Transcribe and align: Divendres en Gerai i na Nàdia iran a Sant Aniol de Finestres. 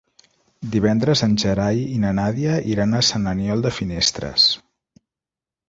Divendres 0.75 1.21
en 1.27 1.35
Gerai 1.43 1.83
i 1.97 1.99
na 2.05 2.15
Nàdia 2.21 2.57
iran 2.77 2.95
a 2.95 3.03
Sant 3.13 3.31
Aniol 3.35 3.63
de 3.69 3.75
Finestres. 3.81 4.51